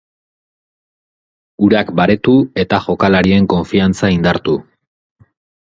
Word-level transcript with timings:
Urak 1.67 1.93
baretu 2.01 2.35
eta 2.63 2.81
jokalarien 2.87 3.49
konfiantza 3.55 4.13
indartu. 4.19 4.61